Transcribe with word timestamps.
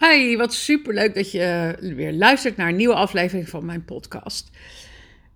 Hi, 0.00 0.36
wat 0.36 0.54
superleuk 0.54 1.14
dat 1.14 1.30
je 1.30 1.76
weer 1.80 2.12
luistert 2.12 2.56
naar 2.56 2.68
een 2.68 2.76
nieuwe 2.76 2.94
aflevering 2.94 3.48
van 3.48 3.64
mijn 3.64 3.84
podcast. 3.84 4.50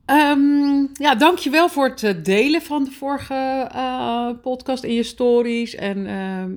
Um, 0.06 0.90
ja, 0.92 1.14
dankjewel 1.14 1.68
voor 1.68 1.88
het 1.88 2.02
eh, 2.02 2.14
delen 2.22 2.62
van 2.62 2.84
de 2.84 2.90
vorige 2.90 3.70
uh, 3.74 4.30
podcast 4.42 4.84
in 4.84 4.94
je 4.94 5.02
stories 5.02 5.74
en, 5.74 5.98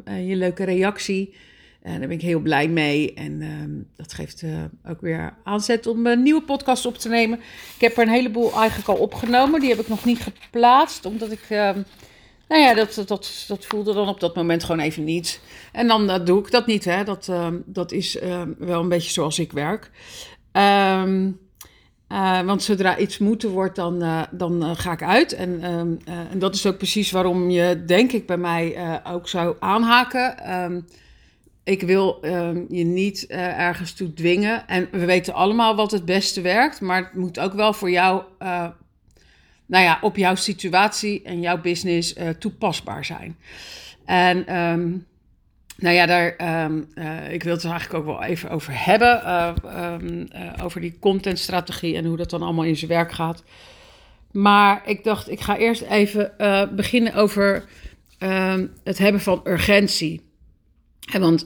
uh, 0.07 0.29
je 0.29 0.35
leuke 0.35 0.63
reactie. 0.63 1.33
En 1.81 1.99
daar 1.99 2.07
ben 2.07 2.17
ik 2.17 2.21
heel 2.21 2.39
blij 2.39 2.67
mee. 2.67 3.13
En 3.13 3.41
um, 3.41 3.87
dat 3.95 4.13
geeft 4.13 4.43
ook 4.87 5.01
weer 5.01 5.33
aanzet 5.43 5.87
om 5.87 6.05
een 6.05 6.23
nieuwe 6.23 6.41
podcast 6.41 6.85
op 6.85 6.97
te 6.97 7.09
nemen. 7.09 7.39
Ik 7.75 7.81
heb 7.81 7.97
er 7.97 8.03
een 8.03 8.09
heleboel 8.09 8.53
eigenlijk 8.53 8.89
al 8.89 8.97
opgenomen. 8.97 9.59
Die 9.59 9.69
heb 9.69 9.79
ik 9.79 9.87
nog 9.87 10.05
niet 10.05 10.19
geplaatst, 10.19 11.05
omdat 11.05 11.31
ik 11.31 11.47
nou 12.47 12.61
ja, 12.61 12.73
dat, 12.73 13.03
dat, 13.07 13.45
dat 13.47 13.65
voelde 13.65 13.93
dan 13.93 14.07
op 14.07 14.19
dat 14.19 14.35
moment 14.35 14.63
gewoon 14.63 14.81
even 14.81 15.03
niet. 15.03 15.41
En 15.71 15.87
dan 15.87 16.09
uh, 16.09 16.25
doe 16.25 16.39
ik 16.39 16.51
dat 16.51 16.65
niet. 16.65 16.85
Hè. 16.85 17.03
Dat, 17.03 17.27
uh, 17.29 17.47
dat 17.65 17.91
is 17.91 18.15
uh, 18.15 18.41
wel 18.57 18.81
een 18.81 18.89
beetje 18.89 19.11
zoals 19.11 19.39
ik 19.39 19.51
werk. 19.51 19.91
Um, 20.51 21.39
want 22.45 22.63
zodra 22.63 22.97
iets 22.97 23.17
moeten 23.17 23.49
wordt, 23.49 23.75
dan, 23.75 24.27
dan 24.31 24.75
ga 24.75 24.91
ik 24.91 25.03
uit. 25.03 25.33
En, 25.33 25.61
en 26.05 26.39
dat 26.39 26.55
is 26.55 26.65
ook 26.65 26.77
precies 26.77 27.11
waarom 27.11 27.49
je, 27.49 27.83
denk 27.85 28.11
ik, 28.11 28.25
bij 28.25 28.37
mij 28.37 29.01
ook 29.03 29.27
zou 29.27 29.55
aanhaken. 29.59 30.35
Ik 31.63 31.81
wil 31.81 32.17
je 32.69 32.83
niet 32.83 33.25
ergens 33.27 33.93
toe 33.93 34.13
dwingen. 34.13 34.67
En 34.67 34.87
we 34.91 35.05
weten 35.05 35.33
allemaal 35.33 35.75
wat 35.75 35.91
het 35.91 36.05
beste 36.05 36.41
werkt. 36.41 36.81
Maar 36.81 37.03
het 37.03 37.13
moet 37.13 37.39
ook 37.39 37.53
wel 37.53 37.73
voor 37.73 37.89
jou 37.89 38.23
nou 39.65 39.83
ja, 39.83 39.97
op 40.01 40.15
jouw 40.15 40.35
situatie 40.35 41.21
en 41.23 41.41
jouw 41.41 41.61
business 41.61 42.17
uh, 42.17 42.29
toepasbaar 42.29 43.05
zijn. 43.05 43.37
En 44.05 44.57
um, 44.57 45.05
nou 45.77 45.95
ja, 45.95 46.05
daar, 46.05 46.63
um, 46.65 46.87
uh, 46.95 47.33
ik 47.33 47.43
wil 47.43 47.53
het 47.53 47.63
er 47.63 47.69
eigenlijk 47.69 47.99
ook 47.99 48.17
wel 48.17 48.23
even 48.23 48.49
over 48.49 48.85
hebben. 48.85 49.21
Uh, 49.25 49.53
um, 50.01 50.27
over 50.61 50.81
die 50.81 50.97
contentstrategie 50.99 51.95
en 51.95 52.05
hoe 52.05 52.17
dat 52.17 52.29
dan 52.29 52.41
allemaal 52.41 52.65
in 52.65 52.77
zijn 52.77 52.91
werk 52.91 53.11
gaat. 53.11 53.43
Maar 54.31 54.81
ik 54.85 55.03
dacht, 55.03 55.29
ik 55.29 55.39
ga 55.39 55.57
eerst 55.57 55.81
even 55.81 56.31
beginnen 56.75 57.13
over 57.13 57.65
het 58.83 58.97
hebben 58.97 59.21
van 59.21 59.41
urgentie. 59.43 60.21
En 61.11 61.21
want 61.21 61.45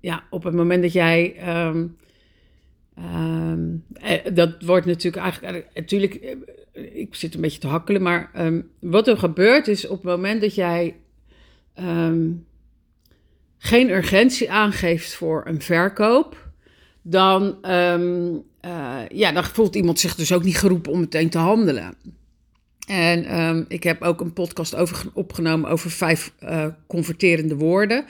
ja, 0.00 0.22
op 0.30 0.44
het 0.44 0.54
moment 0.54 0.82
dat 0.82 0.92
jij. 0.92 1.36
dat 4.32 4.62
wordt 4.62 4.86
natuurlijk 4.86 5.22
eigenlijk. 5.22 5.66
Natuurlijk 5.74 6.36
ik 6.74 7.14
zit 7.14 7.34
een 7.34 7.40
beetje 7.40 7.60
te 7.60 7.66
hakkelen, 7.66 8.02
maar 8.02 8.30
um, 8.38 8.70
wat 8.80 9.08
er 9.08 9.18
gebeurt 9.18 9.68
is 9.68 9.86
op 9.86 9.96
het 9.96 10.16
moment 10.16 10.40
dat 10.40 10.54
jij 10.54 10.96
um, 11.80 12.46
geen 13.58 13.90
urgentie 13.90 14.50
aangeeft 14.50 15.14
voor 15.14 15.42
een 15.46 15.62
verkoop, 15.62 16.48
dan, 17.02 17.70
um, 17.70 18.42
uh, 18.64 18.98
ja, 19.08 19.32
dan 19.32 19.44
voelt 19.44 19.74
iemand 19.74 20.00
zich 20.00 20.14
dus 20.14 20.32
ook 20.32 20.44
niet 20.44 20.58
geroepen 20.58 20.92
om 20.92 21.00
meteen 21.00 21.30
te 21.30 21.38
handelen. 21.38 21.94
En 22.86 23.64
ik 23.68 23.82
heb 23.82 24.02
ook 24.02 24.20
een 24.20 24.32
podcast 24.32 24.74
over, 24.74 25.06
opgenomen 25.12 25.70
over 25.70 25.90
vijf 25.90 26.32
uh, 26.40 26.66
converterende 26.86 27.56
woorden, 27.56 28.04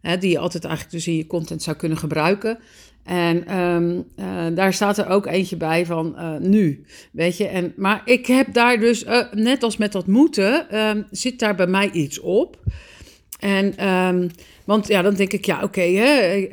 hè, 0.00 0.18
die 0.18 0.30
je 0.30 0.38
altijd 0.38 0.64
eigenlijk 0.64 0.94
dus 0.94 1.06
in 1.06 1.16
je 1.16 1.26
content 1.26 1.62
zou 1.62 1.76
kunnen 1.76 1.98
gebruiken. 1.98 2.58
En 3.04 3.58
um, 3.58 4.04
uh, 4.16 4.46
daar 4.54 4.72
staat 4.72 4.98
er 4.98 5.08
ook 5.08 5.26
eentje 5.26 5.56
bij 5.56 5.86
van 5.86 6.14
uh, 6.16 6.36
nu, 6.36 6.84
weet 7.12 7.36
je. 7.36 7.46
En, 7.46 7.72
maar 7.76 8.02
ik 8.04 8.26
heb 8.26 8.52
daar 8.52 8.78
dus, 8.78 9.04
uh, 9.04 9.32
net 9.32 9.62
als 9.62 9.76
met 9.76 9.92
dat 9.92 10.06
moeten, 10.06 10.78
um, 10.78 11.06
zit 11.10 11.38
daar 11.38 11.54
bij 11.54 11.66
mij 11.66 11.90
iets 11.90 12.20
op. 12.20 12.58
En, 13.38 13.88
um, 13.88 14.30
want 14.64 14.88
ja, 14.88 15.02
dan 15.02 15.14
denk 15.14 15.32
ik, 15.32 15.44
ja, 15.44 15.62
oké, 15.62 15.80
hè, 15.80 16.48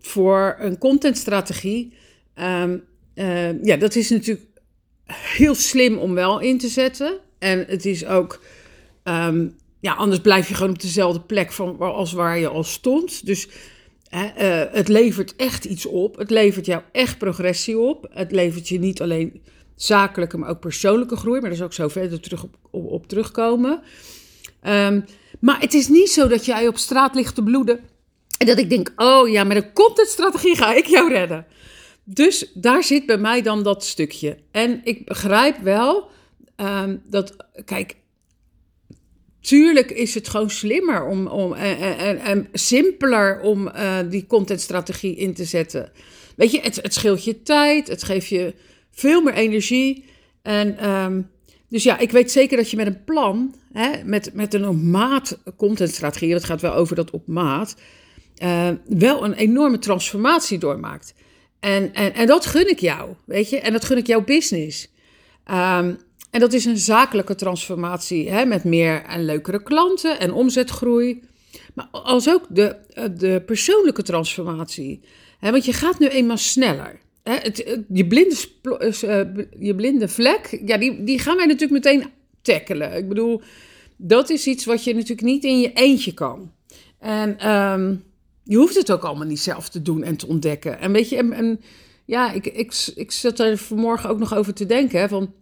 voor 0.00 0.56
een 0.58 0.78
contentstrategie, 0.78 1.92
ja, 3.62 3.76
dat 3.78 3.94
is 3.94 4.10
natuurlijk 4.10 4.46
heel 5.06 5.54
slim 5.54 5.96
om 5.96 6.14
wel 6.14 6.40
in 6.40 6.58
te 6.58 6.68
zetten. 6.68 7.18
En 7.38 7.64
het 7.68 7.86
is 7.86 8.06
ook, 8.06 8.42
ja, 9.80 9.92
anders 9.96 10.20
blijf 10.20 10.48
je 10.48 10.54
gewoon 10.54 10.72
op 10.72 10.80
dezelfde 10.80 11.20
plek 11.20 11.52
van, 11.52 11.78
als 11.78 12.12
waar 12.12 12.38
je 12.38 12.48
al 12.48 12.64
stond. 12.64 13.26
Dus 13.26 13.48
uh, 14.14 14.62
het 14.70 14.88
levert 14.88 15.36
echt 15.36 15.64
iets 15.64 15.86
op. 15.86 16.16
Het 16.16 16.30
levert 16.30 16.66
jou 16.66 16.82
echt 16.92 17.18
progressie 17.18 17.78
op. 17.78 18.06
Het 18.10 18.32
levert 18.32 18.68
je 18.68 18.78
niet 18.78 19.00
alleen 19.00 19.42
zakelijke, 19.76 20.38
maar 20.38 20.50
ook 20.50 20.60
persoonlijke 20.60 21.16
groei. 21.16 21.40
Maar 21.40 21.50
daar 21.50 21.58
is 21.58 21.64
ook 21.64 21.72
zo 21.72 21.88
verder 21.88 22.20
terug 22.20 22.42
op, 22.42 22.56
op, 22.70 23.06
terugkomen. 23.06 23.82
Um, 24.62 25.04
maar 25.40 25.60
het 25.60 25.74
is 25.74 25.88
niet 25.88 26.10
zo 26.10 26.28
dat 26.28 26.44
jij 26.44 26.68
op 26.68 26.78
straat 26.78 27.14
ligt 27.14 27.34
te 27.34 27.42
bloeden. 27.42 27.80
En 28.38 28.46
dat 28.46 28.58
ik 28.58 28.70
denk, 28.70 28.92
oh 28.96 29.28
ja, 29.28 29.44
met 29.44 29.56
een 29.56 29.72
contentstrategie 29.72 30.56
ga 30.56 30.74
ik 30.74 30.86
jou 30.86 31.12
redden. 31.12 31.46
Dus 32.04 32.50
daar 32.54 32.82
zit 32.84 33.06
bij 33.06 33.18
mij 33.18 33.42
dan 33.42 33.62
dat 33.62 33.84
stukje. 33.84 34.38
En 34.50 34.80
ik 34.84 35.04
begrijp 35.04 35.58
wel 35.58 36.10
um, 36.56 37.02
dat, 37.08 37.36
kijk, 37.64 37.96
Tuurlijk 39.42 39.90
is 39.90 40.14
het 40.14 40.28
gewoon 40.28 40.50
slimmer 40.50 41.06
om, 41.06 41.26
om, 41.26 41.52
en, 41.52 41.98
en, 41.98 42.18
en 42.18 42.48
simpeler 42.52 43.40
om 43.40 43.70
die 44.08 44.26
contentstrategie 44.26 45.16
in 45.16 45.34
te 45.34 45.44
zetten. 45.44 45.92
Weet 46.36 46.50
je, 46.50 46.60
het, 46.60 46.76
het 46.82 46.94
scheelt 46.94 47.24
je 47.24 47.42
tijd, 47.42 47.88
het 47.88 48.02
geeft 48.02 48.28
je 48.28 48.54
veel 48.90 49.22
meer 49.22 49.34
energie. 49.34 50.04
En 50.42 50.90
um, 50.90 51.30
dus 51.68 51.82
ja, 51.82 51.98
ik 51.98 52.10
weet 52.10 52.30
zeker 52.30 52.56
dat 52.56 52.70
je 52.70 52.76
met 52.76 52.86
een 52.86 53.04
plan, 53.04 53.54
hè, 53.72 54.04
met, 54.04 54.34
met 54.34 54.54
een 54.54 54.68
op 54.68 54.82
maat 54.82 55.38
contentstrategie, 55.56 56.32
dat 56.32 56.44
gaat 56.44 56.60
wel 56.60 56.74
over 56.74 56.96
dat 56.96 57.10
op 57.10 57.26
maat, 57.26 57.76
wel 58.86 59.24
een 59.24 59.34
enorme 59.34 59.78
transformatie 59.78 60.58
doormaakt. 60.58 61.14
En, 61.60 61.94
en, 61.94 62.14
en 62.14 62.26
dat 62.26 62.46
gun 62.46 62.68
ik 62.68 62.78
jou, 62.78 63.14
weet 63.24 63.50
je, 63.50 63.60
en 63.60 63.72
dat 63.72 63.84
gun 63.84 63.96
ik 63.96 64.06
jouw 64.06 64.24
business. 64.24 64.90
Um, 65.50 65.98
en 66.32 66.40
dat 66.40 66.52
is 66.52 66.64
een 66.64 66.78
zakelijke 66.78 67.34
transformatie 67.34 68.30
hè, 68.30 68.44
met 68.44 68.64
meer 68.64 69.02
en 69.02 69.24
leukere 69.24 69.62
klanten 69.62 70.20
en 70.20 70.32
omzetgroei. 70.32 71.22
Maar 71.74 71.86
als 71.86 72.28
ook 72.28 72.46
de, 72.48 72.76
eh, 72.94 73.04
de 73.16 73.42
persoonlijke 73.46 74.02
transformatie. 74.02 75.00
Hè, 75.38 75.50
want 75.50 75.64
je 75.64 75.72
gaat 75.72 75.98
nu 75.98 76.06
eenmaal 76.06 76.36
sneller. 76.36 77.00
Hè, 77.22 77.34
het, 77.34 77.82
je, 77.88 78.06
blinde, 78.06 78.36
uh, 78.62 79.44
je 79.58 79.74
blinde 79.74 80.08
vlek, 80.08 80.62
ja, 80.64 80.76
die, 80.76 81.04
die 81.04 81.18
gaan 81.18 81.36
wij 81.36 81.46
natuurlijk 81.46 81.84
meteen 81.84 82.10
tackelen. 82.42 82.96
Ik 82.96 83.08
bedoel, 83.08 83.42
dat 83.96 84.30
is 84.30 84.46
iets 84.46 84.64
wat 84.64 84.84
je 84.84 84.94
natuurlijk 84.94 85.22
niet 85.22 85.44
in 85.44 85.60
je 85.60 85.72
eentje 85.72 86.14
kan. 86.14 86.52
En 86.98 87.50
um, 87.50 88.04
je 88.44 88.56
hoeft 88.56 88.74
het 88.76 88.92
ook 88.92 89.02
allemaal 89.02 89.26
niet 89.26 89.40
zelf 89.40 89.68
te 89.68 89.82
doen 89.82 90.02
en 90.02 90.16
te 90.16 90.26
ontdekken. 90.26 90.78
En 90.78 90.92
weet 90.92 91.08
je, 91.08 91.16
en, 91.16 91.32
en 91.32 91.60
ja, 92.04 92.32
ik, 92.32 92.46
ik, 92.46 92.92
ik 92.94 93.12
zat 93.12 93.38
er 93.38 93.58
vanmorgen 93.58 94.10
ook 94.10 94.18
nog 94.18 94.34
over 94.34 94.54
te 94.54 94.66
denken. 94.66 95.00
Hè, 95.00 95.08
van, 95.08 95.34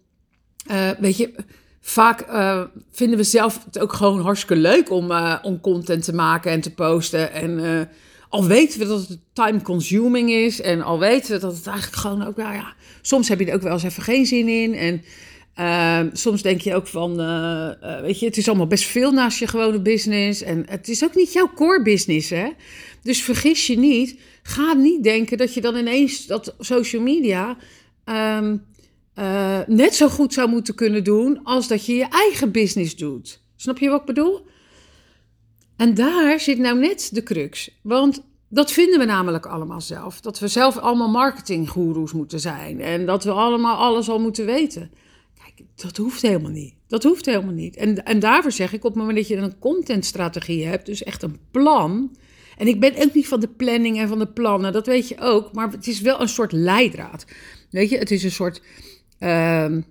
uh, 0.71 0.91
weet 0.99 1.17
je, 1.17 1.35
vaak 1.81 2.29
uh, 2.29 2.63
vinden 2.91 3.17
we 3.19 3.25
zelf 3.25 3.65
het 3.65 3.79
ook 3.79 3.93
gewoon 3.93 4.21
hartstikke 4.21 4.57
leuk 4.57 4.91
om, 4.91 5.11
uh, 5.11 5.37
om 5.43 5.61
content 5.61 6.05
te 6.05 6.15
maken 6.15 6.51
en 6.51 6.61
te 6.61 6.75
posten. 6.75 7.33
En 7.33 7.89
al 8.29 8.47
weten 8.47 8.79
we 8.79 8.87
dat 8.87 9.09
het 9.09 9.19
time 9.33 9.63
consuming 9.63 10.31
is 10.31 10.61
en 10.61 10.83
al 10.83 10.99
weten 10.99 11.33
we 11.33 11.39
dat 11.39 11.57
het 11.57 11.67
eigenlijk 11.67 11.97
gewoon 11.97 12.27
ook, 12.27 12.37
nou 12.37 12.55
ja, 12.55 12.75
soms 13.03 13.29
heb 13.29 13.41
je 13.41 13.47
er 13.47 13.55
ook 13.55 13.63
wel 13.63 13.73
eens 13.73 13.83
even 13.83 14.03
geen 14.03 14.27
zin 14.27 14.49
in. 14.49 14.75
En 14.75 16.11
soms 16.13 16.43
denk 16.43 16.61
je 16.61 16.75
ook 16.75 16.87
van, 16.87 17.17
weet 18.03 18.21
je, 18.21 18.27
het 18.27 18.37
is 18.37 18.49
allemaal 18.49 18.67
best 18.67 18.85
veel 18.85 19.13
naast 19.13 19.39
je 19.39 19.47
gewone 19.47 19.81
business. 19.81 20.43
En 20.43 20.65
het 20.69 20.89
is 20.89 21.05
ook 21.05 21.15
niet 21.15 21.33
jouw 21.33 21.51
core 21.55 21.83
business, 21.83 22.31
hè. 22.31 22.49
Dus 23.03 23.23
vergis 23.23 23.67
je 23.67 23.79
niet, 23.79 24.19
ga 24.43 24.73
niet 24.73 25.03
denken 25.03 25.39
dat 25.39 25.55
je 25.55 25.61
dan 25.61 25.77
ineens 25.77 26.27
dat 26.27 26.55
social 26.59 27.03
media... 27.03 27.57
Um, 28.05 28.69
uh, 29.21 29.59
net 29.67 29.95
zo 29.95 30.09
goed 30.09 30.33
zou 30.33 30.49
moeten 30.49 30.75
kunnen 30.75 31.05
doen 31.05 31.41
als 31.43 31.69
dat 31.69 31.87
je 31.87 31.95
je 31.95 32.09
eigen 32.09 32.53
business 32.53 32.97
doet. 32.97 33.43
Snap 33.57 33.79
je 33.79 33.89
wat 33.89 34.01
ik 34.01 34.07
bedoel? 34.07 34.47
En 35.77 35.95
daar 35.95 36.41
zit 36.41 36.59
nou 36.59 36.79
net 36.79 37.11
de 37.13 37.23
crux. 37.23 37.79
Want 37.83 38.23
dat 38.49 38.73
vinden 38.73 38.99
we 38.99 39.05
namelijk 39.05 39.47
allemaal 39.47 39.81
zelf. 39.81 40.21
Dat 40.21 40.39
we 40.39 40.49
zelf 40.49 40.77
allemaal 40.77 41.09
marketinggoeroes 41.09 42.13
moeten 42.13 42.41
zijn. 42.41 42.81
En 42.81 43.07
dat 43.07 43.25
we 43.25 43.31
allemaal 43.31 43.77
alles 43.77 44.09
al 44.09 44.21
moeten 44.21 44.47
weten. 44.47 44.91
Kijk, 45.43 45.69
dat 45.75 45.97
hoeft 45.97 46.23
helemaal 46.23 46.51
niet. 46.51 46.75
Dat 46.87 47.03
hoeft 47.03 47.27
helemaal 47.27 47.55
niet. 47.55 47.77
En, 47.77 48.05
en 48.05 48.19
daarvoor 48.19 48.53
zeg 48.53 48.73
ik, 48.73 48.85
op 48.85 48.91
het 48.91 49.01
moment 49.01 49.17
dat 49.19 49.29
je 49.29 49.37
een 49.37 49.59
contentstrategie 49.59 50.67
hebt, 50.67 50.87
dus 50.87 51.03
echt 51.03 51.23
een 51.23 51.39
plan. 51.51 52.17
En 52.57 52.67
ik 52.67 52.81
ben 52.81 52.97
ook 52.97 53.15
niet 53.15 53.29
van 53.29 53.41
de 53.41 53.49
planning 53.49 53.99
en 53.99 54.09
van 54.09 54.19
de 54.19 54.33
plannen, 54.33 54.73
dat 54.73 54.87
weet 54.87 55.09
je 55.09 55.21
ook. 55.21 55.53
Maar 55.53 55.71
het 55.71 55.87
is 55.87 56.01
wel 56.01 56.21
een 56.21 56.29
soort 56.29 56.53
leidraad. 56.53 57.25
Weet 57.71 57.91
je, 57.91 57.99
het 57.99 58.11
is 58.11 58.23
een 58.25 58.31
soort 58.31 58.63
Um, 59.21 59.85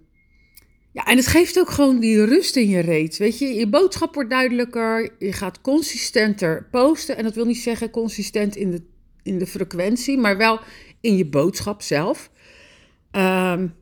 ja, 0.91 1.05
en 1.05 1.17
het 1.17 1.27
geeft 1.27 1.59
ook 1.59 1.69
gewoon 1.69 1.99
die 1.99 2.25
rust 2.25 2.55
in 2.55 2.69
je 2.69 2.79
reet. 2.79 3.17
Weet 3.17 3.39
je, 3.39 3.45
je 3.45 3.67
boodschap 3.67 4.13
wordt 4.13 4.29
duidelijker. 4.29 5.15
Je 5.19 5.33
gaat 5.33 5.61
consistenter 5.61 6.67
posten. 6.71 7.17
En 7.17 7.23
dat 7.23 7.35
wil 7.35 7.45
niet 7.45 7.57
zeggen 7.57 7.89
consistent 7.89 8.55
in 8.55 8.71
de, 8.71 8.81
in 9.23 9.37
de 9.37 9.47
frequentie, 9.47 10.17
maar 10.17 10.37
wel 10.37 10.59
in 11.01 11.17
je 11.17 11.25
boodschap 11.25 11.81
zelf. 11.81 12.31
Um, 13.11 13.73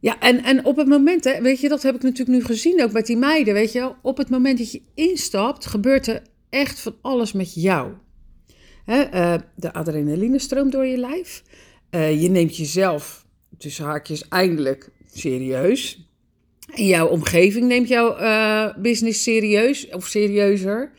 ja, 0.00 0.20
en, 0.20 0.44
en 0.44 0.64
op 0.64 0.76
het 0.76 0.88
moment, 0.88 1.24
hè, 1.24 1.42
weet 1.42 1.60
je, 1.60 1.68
dat 1.68 1.82
heb 1.82 1.94
ik 1.94 2.02
natuurlijk 2.02 2.38
nu 2.38 2.44
gezien 2.44 2.82
ook 2.82 2.92
met 2.92 3.06
die 3.06 3.16
meiden. 3.16 3.54
Weet 3.54 3.72
je, 3.72 3.92
op 4.02 4.16
het 4.16 4.30
moment 4.30 4.58
dat 4.58 4.72
je 4.72 4.82
instapt, 4.94 5.66
gebeurt 5.66 6.06
er 6.06 6.22
echt 6.50 6.80
van 6.80 6.96
alles 7.00 7.32
met 7.32 7.54
jou. 7.54 7.92
Hè, 8.84 9.14
uh, 9.14 9.40
de 9.54 9.72
adrenaline 9.72 10.38
stroomt 10.38 10.72
door 10.72 10.86
je 10.86 10.96
lijf. 10.96 11.42
Uh, 11.90 12.22
je 12.22 12.28
neemt 12.28 12.56
jezelf, 12.56 13.25
tussen 13.58 13.84
haakjes, 13.84 14.28
eindelijk 14.28 14.90
serieus. 15.12 16.04
En 16.74 16.86
jouw 16.86 17.06
omgeving 17.06 17.66
neemt 17.66 17.88
jouw 17.88 18.20
uh, 18.20 18.76
business 18.76 19.22
serieus 19.22 19.88
of 19.88 20.06
serieuzer. 20.06 20.92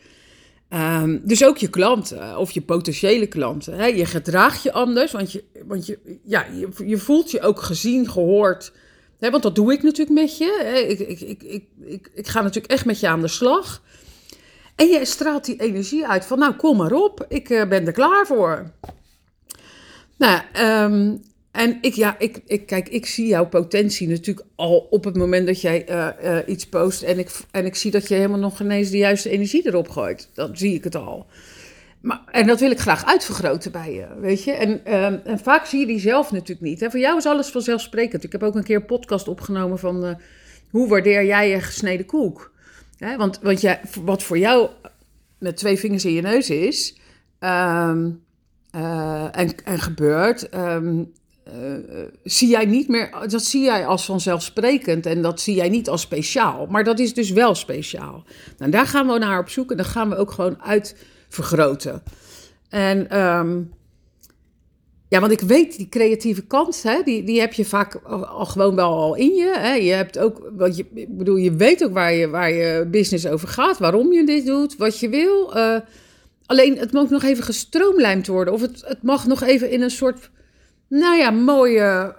Um, 0.70 1.20
dus 1.24 1.44
ook 1.44 1.58
je 1.58 1.70
klanten 1.70 2.38
of 2.38 2.50
je 2.50 2.60
potentiële 2.60 3.26
klanten. 3.26 3.74
Hè? 3.74 3.86
Je 3.86 4.06
gedraagt 4.06 4.62
je 4.62 4.72
anders, 4.72 5.12
want, 5.12 5.32
je, 5.32 5.44
want 5.66 5.86
je, 5.86 5.98
ja, 6.24 6.46
je, 6.52 6.68
je 6.86 6.98
voelt 6.98 7.30
je 7.30 7.40
ook 7.40 7.60
gezien, 7.62 8.10
gehoord. 8.10 8.72
Hè? 9.18 9.30
Want 9.30 9.42
dat 9.42 9.54
doe 9.54 9.72
ik 9.72 9.82
natuurlijk 9.82 10.20
met 10.20 10.38
je. 10.38 10.86
Ik, 10.88 10.98
ik, 10.98 11.20
ik, 11.20 11.42
ik, 11.42 11.64
ik, 11.80 12.10
ik 12.14 12.26
ga 12.26 12.42
natuurlijk 12.42 12.72
echt 12.72 12.84
met 12.84 13.00
je 13.00 13.08
aan 13.08 13.20
de 13.20 13.28
slag. 13.28 13.82
En 14.76 14.86
je 14.86 15.04
straalt 15.04 15.44
die 15.44 15.60
energie 15.60 16.06
uit 16.06 16.26
van, 16.26 16.38
nou 16.38 16.54
kom 16.54 16.76
maar 16.76 16.92
op, 16.92 17.26
ik 17.28 17.48
uh, 17.48 17.68
ben 17.68 17.86
er 17.86 17.92
klaar 17.92 18.26
voor. 18.26 18.72
Nou, 20.18 20.40
um, 20.60 21.22
en 21.50 21.78
ik, 21.80 21.94
ja, 21.94 22.18
ik, 22.18 22.40
ik, 22.46 22.66
kijk, 22.66 22.88
ik 22.88 23.06
zie 23.06 23.26
jouw 23.26 23.46
potentie 23.46 24.08
natuurlijk 24.08 24.46
al 24.54 24.86
op 24.90 25.04
het 25.04 25.16
moment 25.16 25.46
dat 25.46 25.60
jij 25.60 25.90
uh, 25.90 26.08
uh, 26.24 26.38
iets 26.46 26.66
post. 26.68 27.02
En 27.02 27.18
ik, 27.18 27.30
en 27.50 27.64
ik 27.64 27.74
zie 27.74 27.90
dat 27.90 28.08
je 28.08 28.14
helemaal 28.14 28.38
nog 28.38 28.60
ineens 28.60 28.90
de 28.90 28.96
juiste 28.96 29.30
energie 29.30 29.66
erop 29.66 29.88
gooit. 29.88 30.30
Dan 30.34 30.56
zie 30.56 30.74
ik 30.74 30.84
het 30.84 30.94
al. 30.94 31.26
Maar, 32.00 32.20
en 32.30 32.46
dat 32.46 32.60
wil 32.60 32.70
ik 32.70 32.78
graag 32.78 33.04
uitvergroten 33.04 33.72
bij 33.72 33.92
je, 33.92 34.06
weet 34.20 34.44
je. 34.44 34.52
En, 34.52 34.80
uh, 34.86 35.26
en 35.26 35.38
vaak 35.38 35.66
zie 35.66 35.80
je 35.80 35.86
die 35.86 36.00
zelf 36.00 36.32
natuurlijk 36.32 36.60
niet. 36.60 36.80
Hè. 36.80 36.90
Voor 36.90 37.00
jou 37.00 37.16
is 37.16 37.26
alles 37.26 37.48
vanzelfsprekend. 37.48 38.24
Ik 38.24 38.32
heb 38.32 38.42
ook 38.42 38.54
een 38.54 38.64
keer 38.64 38.76
een 38.76 38.86
podcast 38.86 39.28
opgenomen 39.28 39.78
van... 39.78 40.04
Uh, 40.04 40.14
hoe 40.70 40.88
waardeer 40.88 41.24
jij 41.24 41.48
je 41.48 41.60
gesneden 41.60 42.06
koek? 42.06 42.52
Hè, 42.98 43.16
want 43.16 43.38
want 43.42 43.60
jij, 43.60 43.80
wat 44.04 44.22
voor 44.22 44.38
jou 44.38 44.70
met 45.38 45.56
twee 45.56 45.78
vingers 45.78 46.04
in 46.04 46.12
je 46.12 46.22
neus 46.22 46.50
is... 46.50 46.96
Um, 47.40 48.22
en, 48.70 49.64
en 49.64 49.78
gebeurt... 49.78 50.54
Um, 50.54 51.12
uh, 51.54 52.02
zie 52.24 52.48
jij 52.48 52.64
niet 52.64 52.88
meer, 52.88 53.26
dat 53.28 53.42
zie 53.42 53.62
jij 53.62 53.86
als 53.86 54.04
vanzelfsprekend 54.04 55.06
en 55.06 55.22
dat 55.22 55.40
zie 55.40 55.54
jij 55.54 55.68
niet 55.68 55.88
als 55.88 56.00
speciaal. 56.00 56.66
Maar 56.66 56.84
dat 56.84 56.98
is 56.98 57.14
dus 57.14 57.30
wel 57.30 57.54
speciaal. 57.54 58.24
Nou, 58.58 58.70
daar 58.70 58.86
gaan 58.86 59.06
we 59.06 59.18
naar 59.18 59.40
op 59.40 59.48
zoek 59.48 59.70
en 59.70 59.76
dan 59.76 59.86
gaan 59.86 60.08
we 60.08 60.16
ook 60.16 60.30
gewoon 60.30 60.62
uitvergroten. 60.62 62.02
En 62.68 63.18
um, 63.20 63.70
ja, 65.08 65.20
want 65.20 65.32
ik 65.32 65.40
weet 65.40 65.76
die 65.76 65.88
creatieve 65.88 66.46
kant, 66.46 66.82
hè, 66.82 67.02
die, 67.02 67.24
die 67.24 67.40
heb 67.40 67.52
je 67.52 67.64
vaak 67.64 67.94
al, 68.04 68.44
gewoon 68.44 68.74
wel 68.74 68.90
al 68.90 69.14
in 69.14 69.34
je. 69.34 69.54
Hè. 69.56 69.72
Je 69.72 69.92
hebt 69.92 70.18
ook, 70.18 70.50
want 70.56 70.76
je, 70.76 71.06
bedoel, 71.08 71.36
je 71.36 71.52
weet 71.52 71.84
ook 71.84 71.92
waar 71.92 72.12
je, 72.12 72.28
waar 72.28 72.52
je 72.52 72.88
business 72.90 73.26
over 73.26 73.48
gaat, 73.48 73.78
waarom 73.78 74.12
je 74.12 74.24
dit 74.24 74.46
doet, 74.46 74.76
wat 74.76 74.98
je 75.00 75.08
wil. 75.08 75.56
Uh, 75.56 75.76
alleen 76.46 76.78
het 76.78 76.92
moet 76.92 77.10
nog 77.10 77.22
even 77.22 77.44
gestroomlijnd 77.44 78.26
worden 78.26 78.54
of 78.54 78.60
het, 78.60 78.82
het 78.86 79.02
mag 79.02 79.26
nog 79.26 79.42
even 79.42 79.70
in 79.70 79.82
een 79.82 79.90
soort 79.90 80.30
nou 80.88 81.16
ja, 81.16 81.30
mooie, 81.30 82.14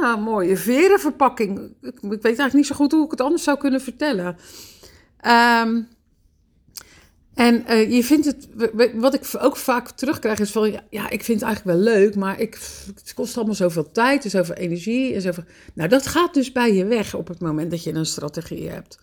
nou, 0.00 0.20
mooie 0.20 0.56
verenverpakking. 0.56 1.58
Ik, 1.80 1.94
ik, 1.94 2.00
weet 2.02 2.24
eigenlijk 2.24 2.54
niet 2.54 2.66
zo 2.66 2.74
goed 2.74 2.92
hoe 2.92 3.04
ik 3.04 3.10
het 3.10 3.20
anders 3.20 3.42
zou 3.42 3.58
kunnen 3.58 3.80
vertellen. 3.80 4.36
Um, 5.66 5.88
en 7.34 7.64
uh, 7.70 7.92
je 7.92 8.04
vindt 8.04 8.26
het, 8.26 8.48
wat 8.94 9.14
ik 9.14 9.30
ook 9.38 9.56
vaak 9.56 9.90
terugkrijg 9.90 10.38
is 10.38 10.50
van, 10.50 10.80
ja, 10.90 11.10
ik 11.10 11.24
vind 11.24 11.40
het 11.40 11.48
eigenlijk 11.48 11.78
wel 11.78 11.94
leuk, 11.94 12.14
maar 12.14 12.40
ik, 12.40 12.58
het 12.94 13.14
kost 13.14 13.36
allemaal 13.36 13.54
zoveel 13.54 13.90
tijd 13.90 14.24
en 14.24 14.30
zoveel 14.30 14.54
energie 14.54 15.14
en 15.14 15.20
zoveel... 15.20 15.44
Nou, 15.74 15.88
dat 15.88 16.06
gaat 16.06 16.34
dus 16.34 16.52
bij 16.52 16.74
je 16.74 16.84
weg 16.84 17.14
op 17.14 17.28
het 17.28 17.40
moment 17.40 17.70
dat 17.70 17.84
je 17.84 17.94
een 17.94 18.06
strategie 18.06 18.68
hebt. 18.68 18.98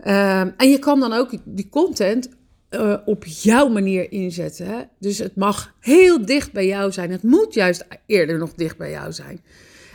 Um, 0.00 0.54
en 0.56 0.70
je 0.70 0.78
kan 0.78 1.00
dan 1.00 1.12
ook 1.12 1.30
die 1.44 1.68
content 1.68 2.28
uh, 2.74 2.96
op 3.04 3.24
jouw 3.24 3.68
manier 3.68 4.12
inzetten. 4.12 4.66
Hè? 4.66 4.82
Dus 4.98 5.18
het 5.18 5.36
mag 5.36 5.74
heel 5.80 6.26
dicht 6.26 6.52
bij 6.52 6.66
jou 6.66 6.92
zijn. 6.92 7.10
Het 7.10 7.22
moet 7.22 7.54
juist 7.54 7.86
eerder 8.06 8.38
nog 8.38 8.54
dicht 8.54 8.76
bij 8.76 8.90
jou 8.90 9.12
zijn. 9.12 9.40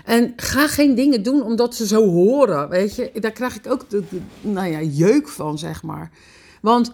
En 0.06 0.33
ga 0.35 0.68
geen 0.68 0.95
dingen 0.95 1.24
doen 1.24 1.41
omdat 1.41 1.75
ze 1.75 1.88
zo 1.88 2.09
horen. 2.09 2.69
Weet 2.69 2.95
je, 2.95 3.12
daar 3.19 3.31
krijg 3.31 3.56
ik 3.56 3.71
ook 3.71 3.89
de, 3.89 4.03
nou 4.41 4.68
ja, 4.68 4.81
jeuk 4.81 5.27
van, 5.27 5.57
zeg 5.57 5.83
maar. 5.83 6.12
Want 6.62 6.91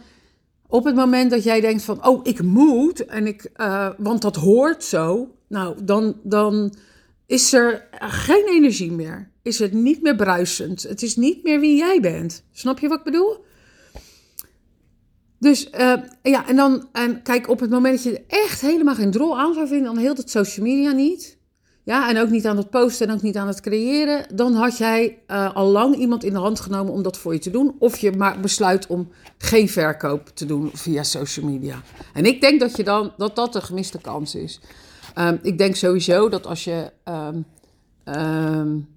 op 0.67 0.85
het 0.85 0.95
moment 0.95 1.31
dat 1.31 1.43
jij 1.43 1.61
denkt 1.61 1.83
van, 1.83 2.05
oh, 2.05 2.19
ik 2.23 2.41
moet, 2.41 3.05
en 3.05 3.27
ik, 3.27 3.49
uh, 3.55 3.89
want 3.97 4.21
dat 4.21 4.35
hoort 4.35 4.83
zo, 4.83 5.35
nou, 5.47 5.83
dan, 5.83 6.19
dan 6.23 6.73
is 7.25 7.53
er 7.53 7.87
geen 7.99 8.45
energie 8.49 8.91
meer. 8.91 9.29
Is 9.41 9.59
het 9.59 9.73
niet 9.73 10.01
meer 10.01 10.15
bruisend. 10.15 10.83
Het 10.83 11.01
is 11.01 11.15
niet 11.15 11.43
meer 11.43 11.59
wie 11.59 11.77
jij 11.77 11.99
bent. 12.01 12.43
Snap 12.51 12.79
je 12.79 12.87
wat 12.87 12.97
ik 12.97 13.03
bedoel? 13.03 13.45
Dus 15.43 15.69
uh, 15.79 15.93
ja, 16.21 16.47
en 16.47 16.55
dan, 16.55 16.87
en 16.91 17.21
kijk, 17.21 17.49
op 17.49 17.59
het 17.59 17.69
moment 17.69 18.03
dat 18.03 18.13
je 18.13 18.23
echt 18.27 18.61
helemaal 18.61 18.95
geen 18.95 19.11
drol 19.11 19.39
aan 19.39 19.53
zou 19.53 19.67
vinden, 19.67 19.93
dan 19.93 19.97
heel 19.97 20.15
het 20.15 20.29
social 20.29 20.65
media 20.65 20.91
niet. 20.91 21.37
Ja, 21.83 22.09
en 22.09 22.21
ook 22.21 22.29
niet 22.29 22.45
aan 22.45 22.57
het 22.57 22.69
posten 22.69 23.07
en 23.07 23.13
ook 23.13 23.21
niet 23.21 23.37
aan 23.37 23.47
het 23.47 23.61
creëren. 23.61 24.25
Dan 24.35 24.53
had 24.53 24.77
jij 24.77 25.19
uh, 25.27 25.55
al 25.55 25.67
lang 25.67 25.95
iemand 25.95 26.23
in 26.23 26.33
de 26.33 26.39
hand 26.39 26.59
genomen 26.59 26.93
om 26.93 27.03
dat 27.03 27.17
voor 27.17 27.33
je 27.33 27.39
te 27.39 27.49
doen. 27.49 27.75
Of 27.79 27.97
je 27.97 28.11
maar 28.11 28.39
besluit 28.39 28.87
om 28.87 29.09
geen 29.37 29.69
verkoop 29.69 30.31
te 30.33 30.45
doen 30.45 30.69
via 30.73 31.03
social 31.03 31.45
media. 31.45 31.81
En 32.13 32.25
ik 32.25 32.41
denk 32.41 32.59
dat 32.59 32.77
je 32.77 32.83
dan, 32.83 33.13
dat, 33.17 33.35
dat 33.35 33.55
een 33.55 33.61
gemiste 33.61 34.01
kans 34.01 34.35
is. 34.35 34.59
Um, 35.17 35.39
ik 35.41 35.57
denk 35.57 35.75
sowieso 35.75 36.29
dat 36.29 36.45
als 36.45 36.63
je. 36.63 36.91
Um, 37.05 37.45
um, 38.15 38.92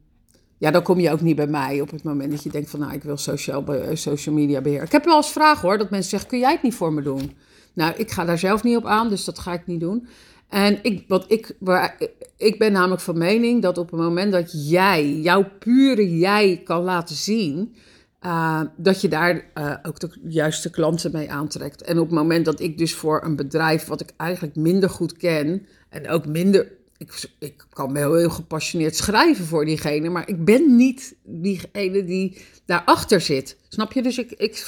ja, 0.59 0.71
dan 0.71 0.83
kom 0.83 1.01
je 1.01 1.11
ook 1.11 1.21
niet 1.21 1.37
bij 1.37 1.47
mij 1.47 1.81
op 1.81 1.91
het 1.91 2.03
moment 2.03 2.31
dat 2.31 2.43
je 2.43 2.51
denkt 2.51 2.71
van, 2.71 2.81
nou, 2.81 2.93
ik 2.93 3.03
wil 3.03 3.17
social, 3.17 3.65
eh, 3.65 3.97
social 3.97 4.35
media 4.35 4.61
beheer. 4.61 4.83
Ik 4.83 4.93
heb 4.93 5.05
wel 5.05 5.17
eens 5.17 5.33
vragen 5.33 5.69
hoor, 5.69 5.79
dat 5.79 5.91
mensen 5.91 6.11
zeggen, 6.11 6.29
kun 6.29 6.39
jij 6.39 6.53
het 6.53 6.63
niet 6.63 6.75
voor 6.75 6.93
me 6.93 7.03
doen? 7.03 7.37
Nou, 7.73 7.95
ik 7.97 8.11
ga 8.11 8.25
daar 8.25 8.39
zelf 8.39 8.63
niet 8.63 8.77
op 8.77 8.85
aan, 8.85 9.09
dus 9.09 9.25
dat 9.25 9.39
ga 9.39 9.53
ik 9.53 9.67
niet 9.67 9.81
doen. 9.81 10.07
En 10.49 10.79
ik, 10.83 11.05
wat 11.09 11.25
ik, 11.29 11.57
waar, 11.59 11.99
ik 12.37 12.59
ben 12.59 12.73
namelijk 12.73 13.01
van 13.01 13.19
mening 13.19 13.63
dat 13.63 13.79
op 13.79 13.91
het 13.91 14.01
moment 14.01 14.33
dat 14.33 14.69
jij, 14.69 15.13
jouw 15.13 15.49
pure 15.59 16.19
jij 16.19 16.61
kan 16.65 16.83
laten 16.83 17.17
zien, 17.17 17.75
uh, 18.23 18.61
dat 18.77 19.01
je 19.01 19.09
daar 19.09 19.45
uh, 19.55 19.75
ook 19.83 20.01
de 20.01 20.11
juiste 20.29 20.71
klanten 20.71 21.13
mee 21.13 21.31
aantrekt. 21.31 21.83
En 21.83 21.99
op 21.99 22.07
het 22.07 22.19
moment 22.19 22.45
dat 22.45 22.61
ik 22.61 22.79
dus 22.79 22.95
voor 22.95 23.25
een 23.25 23.37
bedrijf 23.37 23.87
wat 23.87 24.01
ik 24.01 24.13
eigenlijk 24.17 24.57
minder 24.57 24.91
goed 24.91 25.17
ken 25.17 25.67
en 25.89 26.09
ook 26.09 26.27
minder 26.27 26.73
ik, 26.99 27.31
ik 27.39 27.67
kan 27.71 27.93
wel 27.93 28.15
heel 28.15 28.31
gepassioneerd 28.31 28.97
schrijven 28.97 29.45
voor 29.45 29.65
diegene, 29.65 30.09
maar 30.09 30.29
ik 30.29 30.45
ben 30.45 30.77
niet 30.77 31.17
diegene 31.25 32.05
die 32.05 32.37
daarachter 32.67 33.21
zit. 33.21 33.57
Snap 33.69 33.93
je? 33.93 34.03
Dus 34.03 34.19
ik, 34.19 34.31
ik, 34.31 34.65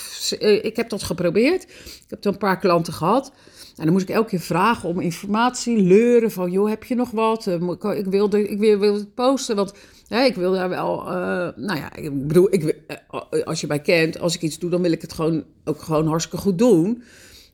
ik 0.63 0.77
heb 0.77 0.89
dat 0.89 1.03
geprobeerd. 1.03 1.63
Ik 1.63 2.05
heb 2.09 2.21
toen 2.21 2.33
een 2.33 2.39
paar 2.39 2.59
klanten 2.59 2.93
gehad. 2.93 3.33
En 3.79 3.85
dan 3.85 3.93
moest 3.93 4.09
ik 4.09 4.15
elke 4.15 4.29
keer 4.29 4.41
vragen 4.41 4.89
om 4.89 5.01
informatie, 5.01 5.83
leuren 5.83 6.31
van, 6.31 6.51
joh, 6.51 6.69
heb 6.69 6.85
je 6.85 6.95
nog 6.95 7.11
wat? 7.11 7.47
Eh, 7.47 7.99
ik 7.99 8.07
wilde, 8.07 8.49
ik 8.49 8.59
wil, 8.59 8.79
wil 8.79 8.95
het 8.95 9.15
posten, 9.15 9.57
want 9.57 9.73
hè, 10.09 10.25
ik 10.25 10.35
wil 10.35 10.53
daar 10.53 10.69
wel, 10.69 11.01
uh, 11.01 11.13
nou 11.57 11.79
ja, 11.79 11.97
ik 11.97 12.27
bedoel, 12.27 12.55
ik, 12.55 12.65
eh, 12.87 12.97
als 13.45 13.61
je 13.61 13.67
mij 13.67 13.81
kent, 13.81 14.21
als 14.21 14.35
ik 14.35 14.43
iets 14.43 14.59
doe, 14.59 14.71
dan 14.71 14.83
wil 14.83 14.93
ik 14.93 15.03
het 15.03 15.13
gewoon 15.13 15.45
ook 15.65 15.83
gewoon 15.83 16.07
hartstikke 16.07 16.39
goed 16.39 16.59
doen. 16.59 17.03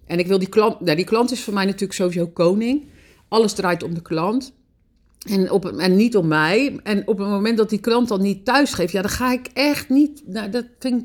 En 0.07 0.19
ik 0.19 0.27
wil 0.27 0.39
die 0.39 0.49
klant, 0.49 0.87
die 0.87 1.05
klant 1.05 1.33
is 1.33 1.43
voor 1.43 1.55
mij 1.55 1.65
natuurlijk 1.65 1.93
sowieso 1.93 2.27
koning. 2.27 2.85
Alles 3.29 3.53
draait 3.53 3.83
om 3.83 3.95
de 3.95 4.03
klant. 4.03 4.53
En, 5.25 5.51
op, 5.51 5.67
en 5.67 5.97
niet 5.97 6.17
om 6.17 6.27
mij. 6.27 6.81
En 6.83 7.07
op 7.09 7.19
het 7.19 7.29
moment 7.29 7.57
dat 7.57 7.71
die 7.71 7.79
klant 7.79 8.09
dan 8.09 8.23
niet 8.23 8.45
thuis 8.45 8.73
geeft, 8.73 8.93
ja, 8.93 9.03
dan 9.03 9.11
ga 9.11 9.33
ik 9.33 9.49
echt 9.53 9.89
niet. 9.89 10.23
Nou, 10.27 10.51
dat 10.51 10.65
vind. 10.79 11.05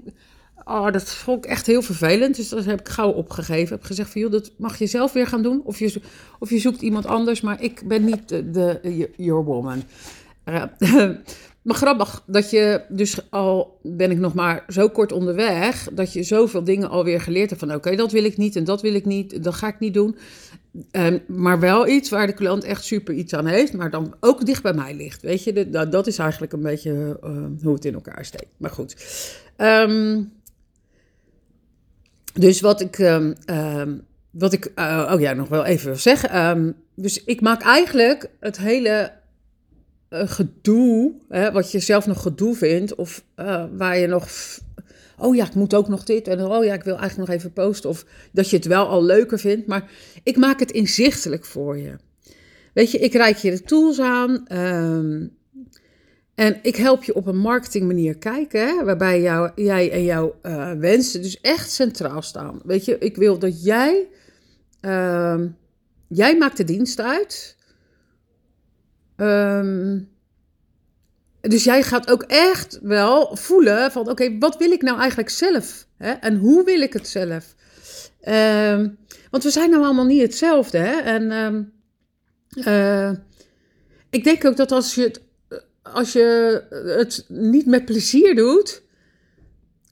Oh, 0.65 0.91
dat 0.91 1.03
vond 1.03 1.45
ik 1.45 1.51
echt 1.51 1.65
heel 1.65 1.81
vervelend. 1.81 2.35
Dus 2.35 2.49
dat 2.49 2.65
heb 2.65 2.79
ik 2.79 2.89
gauw 2.89 3.11
opgegeven. 3.11 3.75
Heb 3.75 3.85
gezegd 3.85 4.11
van, 4.11 4.21
joh, 4.21 4.31
dat 4.31 4.51
mag 4.57 4.79
je 4.79 4.87
zelf 4.87 5.13
weer 5.13 5.27
gaan 5.27 5.41
doen. 5.43 5.61
Of 5.63 5.79
je, 5.79 6.01
of 6.39 6.49
je 6.49 6.59
zoekt 6.59 6.81
iemand 6.81 7.05
anders, 7.05 7.41
maar 7.41 7.61
ik 7.61 7.81
ben 7.87 8.05
niet 8.05 8.29
de, 8.29 8.51
de 8.51 9.09
your 9.15 9.43
woman. 9.43 9.83
Maar 11.69 11.77
grappig 11.77 12.23
dat 12.25 12.49
je 12.49 12.81
dus 12.87 13.31
al, 13.31 13.79
ben 13.81 14.11
ik 14.11 14.17
nog 14.17 14.33
maar 14.33 14.63
zo 14.67 14.89
kort 14.89 15.11
onderweg, 15.11 15.89
dat 15.91 16.13
je 16.13 16.23
zoveel 16.23 16.63
dingen 16.63 16.89
alweer 16.89 17.21
geleerd 17.21 17.49
hebt 17.49 17.61
van, 17.61 17.73
oké, 17.73 17.95
dat 17.95 18.11
wil 18.11 18.23
ik 18.23 18.37
niet 18.37 18.55
en 18.55 18.63
dat 18.63 18.81
wil 18.81 18.93
ik 18.93 19.05
niet, 19.05 19.43
dat 19.43 19.53
ga 19.53 19.67
ik 19.67 19.79
niet 19.79 19.93
doen. 19.93 20.15
Um, 20.91 21.21
maar 21.27 21.59
wel 21.59 21.87
iets 21.87 22.09
waar 22.09 22.27
de 22.27 22.33
klant 22.33 22.63
echt 22.63 22.83
super 22.83 23.13
iets 23.13 23.33
aan 23.33 23.45
heeft, 23.45 23.73
maar 23.73 23.89
dan 23.89 24.15
ook 24.19 24.45
dicht 24.45 24.63
bij 24.63 24.73
mij 24.73 24.95
ligt. 24.95 25.21
Weet 25.21 25.43
je, 25.43 25.53
de, 25.53 25.69
dat, 25.69 25.91
dat, 25.91 26.07
is 26.07 26.17
eigenlijk 26.17 26.53
een 26.53 26.61
beetje 26.61 27.19
uh, 27.23 27.45
hoe 27.61 27.73
het 27.73 27.85
in 27.85 27.93
elkaar 27.93 28.25
steekt. 28.25 28.53
Maar 28.57 28.71
goed. 28.71 28.95
Um, 29.57 30.31
dus 32.33 32.61
wat 32.61 32.81
ik, 32.81 32.97
um, 32.97 33.35
wat 34.31 34.53
ik 34.53 34.71
uh, 34.75 35.11
oh 35.13 35.19
ja, 35.19 35.33
nog 35.33 35.47
wel 35.47 35.65
even 35.65 35.87
wil 35.87 35.95
zeggen. 35.95 36.75
dus 36.95 37.23
ik 37.23 37.41
maak 37.41 37.61
eigenlijk 37.61 38.29
het 38.39 38.57
hele 38.57 39.17
uh, 40.09 40.21
gedoe, 40.25 41.13
hè, 41.29 41.51
wat 41.51 41.71
je 41.71 41.79
zelf 41.79 42.05
nog 42.05 42.21
gedoe 42.21 42.55
vindt, 42.55 42.95
of 42.95 43.23
uh, 43.35 43.65
waar 43.71 43.97
je 43.97 44.07
nog 44.07 44.29
oh 45.19 45.35
ja, 45.35 45.45
ik 45.45 45.53
moet 45.53 45.73
ook 45.73 45.87
nog 45.87 46.03
dit. 46.03 46.27
En 46.27 46.45
oh 46.45 46.63
ja, 46.63 46.73
ik 46.73 46.83
wil 46.83 46.97
eigenlijk 46.97 47.29
nog 47.29 47.37
even 47.37 47.53
posten. 47.53 47.89
Of 47.89 48.05
dat 48.31 48.49
je 48.49 48.55
het 48.55 48.65
wel 48.65 48.87
al 48.87 49.03
leuker 49.03 49.39
vindt. 49.39 49.67
Maar 49.67 49.91
ik 50.23 50.37
maak 50.37 50.59
het 50.59 50.71
inzichtelijk 50.71 51.45
voor 51.45 51.77
je. 51.77 51.95
Weet 52.73 52.91
je, 52.91 52.97
ik 52.97 53.13
reik 53.13 53.37
je 53.37 53.51
de 53.51 53.61
tools 53.61 53.99
aan. 53.99 54.45
Um, 54.57 55.37
en 56.35 56.59
ik 56.61 56.75
help 56.75 57.03
je 57.03 57.15
op 57.15 57.27
een 57.27 57.37
marketingmanier 57.37 58.17
kijken, 58.17 58.67
hè, 58.67 58.83
waarbij 58.83 59.21
jou, 59.21 59.51
jij 59.55 59.91
en 59.91 60.03
jouw 60.03 60.35
uh, 60.43 60.71
wensen 60.71 61.21
dus 61.21 61.41
echt 61.41 61.71
centraal 61.71 62.21
staan. 62.21 62.61
Weet 62.63 62.85
je, 62.85 62.97
ik 62.97 63.15
wil 63.15 63.39
dat 63.39 63.63
jij 63.63 64.07
uh, 64.81 65.41
jij 66.07 66.37
maakt 66.37 66.57
de 66.57 66.63
dienst 66.63 66.99
uit. 66.99 67.57
Ehm, 69.19 69.99
dus 71.41 71.63
jij 71.63 71.83
gaat 71.83 72.11
ook 72.11 72.23
echt 72.23 72.79
wel 72.81 73.35
voelen 73.35 73.91
van, 73.91 74.09
oké, 74.09 74.37
wat 74.37 74.57
wil 74.57 74.71
ik 74.71 74.81
nou 74.81 74.99
eigenlijk 74.99 75.29
zelf? 75.29 75.87
Hè? 75.97 76.11
En 76.11 76.37
hoe 76.37 76.63
wil 76.63 76.81
ik 76.81 76.93
het 76.93 77.07
zelf? 77.07 77.55
Ehm, 78.21 78.89
want 79.31 79.43
we 79.43 79.49
zijn 79.49 79.69
nou 79.69 79.83
allemaal 79.83 80.05
niet 80.05 80.21
hetzelfde. 80.21 80.77
Hè? 80.77 80.99
En 80.99 81.31
ehm, 81.31 81.63
eh, 82.67 83.11
ik 84.09 84.23
denk 84.23 84.45
ook 84.45 84.57
dat 84.57 84.71
als 84.71 84.95
je, 84.95 85.01
het, 85.01 85.21
als 85.81 86.13
je 86.13 86.61
het 86.97 87.25
niet 87.27 87.65
met 87.65 87.85
plezier 87.85 88.35
doet 88.35 88.81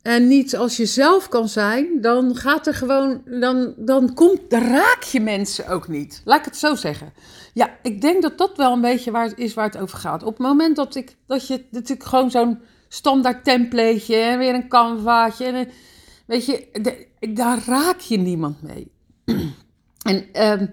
en 0.07 0.27
niet 0.27 0.55
als 0.55 0.77
je 0.77 0.85
zelf 0.85 1.29
kan 1.29 1.49
zijn, 1.49 2.01
dan 2.01 2.35
gaat 2.35 2.67
er 2.67 2.73
gewoon, 2.73 3.21
dan, 3.25 3.73
dan, 3.77 4.13
komt, 4.13 4.41
raak 4.49 5.03
je 5.03 5.19
mensen 5.19 5.67
ook 5.67 5.87
niet. 5.87 6.21
Laat 6.25 6.39
ik 6.39 6.45
het 6.45 6.57
zo 6.57 6.75
zeggen. 6.75 7.13
Ja, 7.53 7.77
ik 7.81 8.01
denk 8.01 8.21
dat 8.21 8.37
dat 8.37 8.57
wel 8.57 8.73
een 8.73 8.81
beetje 8.81 9.11
waar 9.11 9.27
het 9.27 9.37
is 9.37 9.53
waar 9.53 9.65
het 9.65 9.77
over 9.77 9.97
gaat. 9.97 10.23
Op 10.23 10.37
het 10.37 10.47
moment 10.47 10.75
dat, 10.75 10.95
ik, 10.95 11.15
dat 11.25 11.47
je 11.47 11.65
natuurlijk 11.71 12.09
gewoon 12.09 12.31
zo'n 12.31 12.59
standaard 12.87 13.43
templateje 13.43 14.15
en 14.15 14.37
weer 14.37 14.53
een 14.53 14.67
canvaatje 14.67 15.45
en 15.45 15.67
weet 16.25 16.45
je, 16.45 16.67
daar 17.33 17.59
raak 17.65 17.99
je 17.99 18.17
niemand 18.17 18.61
mee. 18.61 18.91
en 20.11 20.25
ehm, 20.31 20.67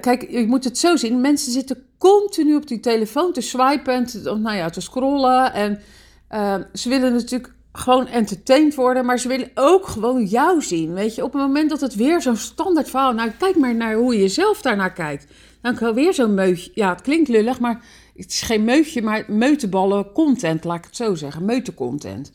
kijk, 0.00 0.30
je 0.30 0.46
moet 0.46 0.64
het 0.64 0.78
zo 0.78 0.96
zien. 0.96 1.20
Mensen 1.20 1.52
zitten 1.52 1.86
continu 1.98 2.56
op 2.56 2.66
die 2.66 2.80
telefoon 2.80 3.32
te 3.32 3.40
swipen, 3.40 4.06
te, 4.06 4.20
nou 4.20 4.56
ja, 4.56 4.70
te 4.70 4.80
scrollen. 4.80 5.52
En 5.52 5.80
ehm, 6.28 6.62
ze 6.72 6.88
willen 6.88 7.12
natuurlijk 7.12 7.54
gewoon 7.72 8.06
entertained 8.06 8.74
worden, 8.74 9.04
maar 9.04 9.18
ze 9.18 9.28
willen 9.28 9.50
ook 9.54 9.86
gewoon 9.86 10.24
jou 10.24 10.62
zien. 10.62 10.92
Weet 10.92 11.14
je, 11.14 11.24
op 11.24 11.32
het 11.32 11.42
moment 11.42 11.70
dat 11.70 11.80
het 11.80 11.94
weer 11.94 12.22
zo'n 12.22 12.36
standaard 12.36 12.90
verhaal. 12.90 13.12
Nou, 13.12 13.30
kijk 13.30 13.56
maar 13.56 13.74
naar 13.74 13.94
hoe 13.94 14.18
je 14.18 14.28
zelf 14.28 14.62
daarnaar 14.62 14.92
kijkt. 14.92 15.26
Dan 15.62 15.74
kan 15.74 15.94
weer 15.94 16.14
zo'n 16.14 16.34
meutje. 16.34 16.70
Ja, 16.74 16.90
het 16.90 17.00
klinkt 17.00 17.28
lullig, 17.28 17.60
maar 17.60 17.84
het 18.16 18.30
is 18.30 18.42
geen 18.42 18.64
meutje, 18.64 19.02
maar 19.02 19.24
meuteballen 19.26 20.12
content, 20.12 20.64
laat 20.64 20.78
ik 20.78 20.84
het 20.84 20.96
zo 20.96 21.14
zeggen. 21.14 21.44
Meutecontent. 21.44 22.32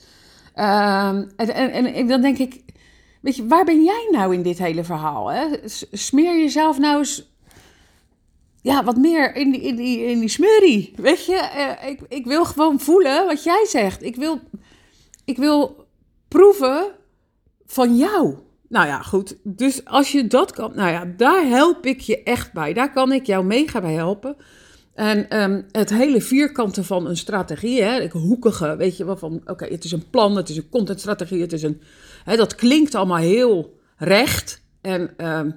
Um, 0.55 1.31
en, 1.35 1.53
en, 1.53 1.85
en 1.85 2.07
dan 2.07 2.21
denk 2.21 2.37
ik, 2.37 2.61
weet 3.21 3.35
je, 3.35 3.47
waar 3.47 3.65
ben 3.65 3.83
jij 3.83 4.07
nou 4.11 4.33
in 4.33 4.41
dit 4.41 4.57
hele 4.57 4.83
verhaal? 4.83 5.27
Hè? 5.27 5.45
Smeer 5.91 6.37
jezelf 6.37 6.79
nou 6.79 6.97
eens 6.97 7.32
ja, 8.63 8.83
wat 8.83 8.97
meer 8.97 9.35
in 9.35 9.51
die, 9.51 9.61
in 9.61 9.75
die, 9.75 10.05
in 10.05 10.19
die 10.19 10.29
smurrie. 10.29 10.93
Weet 10.95 11.25
je, 11.25 11.49
uh, 11.57 11.89
ik, 11.89 11.99
ik 12.07 12.25
wil 12.25 12.45
gewoon 12.45 12.79
voelen 12.79 13.25
wat 13.25 13.43
jij 13.43 13.65
zegt. 13.69 14.03
Ik 14.03 14.15
wil, 14.15 14.39
ik 15.25 15.37
wil 15.37 15.87
proeven 16.27 16.91
van 17.65 17.97
jou. 17.97 18.35
Nou 18.69 18.87
ja, 18.87 19.01
goed. 19.01 19.35
Dus 19.43 19.85
als 19.85 20.11
je 20.11 20.27
dat 20.27 20.51
kan, 20.51 20.71
nou 20.75 20.91
ja, 20.91 21.13
daar 21.17 21.47
help 21.47 21.85
ik 21.85 21.99
je 21.99 22.23
echt 22.23 22.53
bij. 22.53 22.73
Daar 22.73 22.93
kan 22.93 23.11
ik 23.11 23.25
jou 23.25 23.45
mega 23.45 23.81
bij 23.81 23.93
helpen. 23.93 24.35
En 24.93 25.41
um, 25.41 25.65
het 25.71 25.89
hele 25.89 26.21
vierkante 26.21 26.83
van 26.83 27.07
een 27.07 27.17
strategie, 27.17 27.83
hè, 27.83 28.07
hoekige, 28.09 28.75
weet 28.75 28.97
je 28.97 29.05
wel, 29.05 29.17
van 29.17 29.41
oké, 29.45 29.65
het 29.65 29.83
is 29.83 29.91
een 29.91 30.09
plan, 30.09 30.35
het 30.35 30.49
is 30.49 30.57
een 30.57 30.69
contentstrategie, 30.69 31.41
het 31.41 31.53
is 31.53 31.63
een, 31.63 31.81
hè, 32.23 32.35
dat 32.35 32.55
klinkt 32.55 32.95
allemaal 32.95 33.17
heel 33.17 33.79
recht. 33.97 34.61
En, 34.81 35.27
um, 35.27 35.55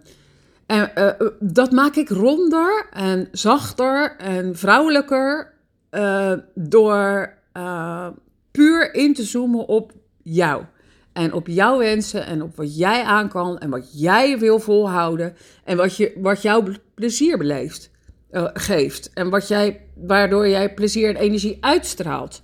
en 0.66 0.90
uh, 0.98 1.28
dat 1.40 1.70
maak 1.70 1.94
ik 1.94 2.08
ronder 2.08 2.86
en 2.90 3.28
zachter 3.32 4.16
en 4.16 4.56
vrouwelijker 4.56 5.54
uh, 5.90 6.32
door 6.54 7.34
puur 8.50 8.94
in 8.94 9.14
te 9.14 9.22
zoomen 9.22 9.66
op 9.68 9.92
jou. 10.22 10.64
En 11.12 11.32
op 11.32 11.46
jouw 11.46 11.78
wensen 11.78 12.26
en 12.26 12.42
op 12.42 12.56
wat 12.56 12.78
jij 12.78 13.02
aan 13.02 13.28
kan 13.28 13.58
en 13.58 13.70
wat 13.70 14.00
jij 14.00 14.38
wil 14.38 14.58
volhouden 14.58 15.36
en 15.64 15.76
wat, 15.76 15.96
je, 15.96 16.12
wat 16.16 16.42
jouw 16.42 16.64
plezier 16.94 17.38
beleeft. 17.38 17.90
Geeft. 18.52 19.10
En 19.12 19.30
wat 19.30 19.48
jij, 19.48 19.80
waardoor 19.94 20.48
jij 20.48 20.74
plezier 20.74 21.08
en 21.08 21.16
energie 21.16 21.58
uitstraalt. 21.60 22.42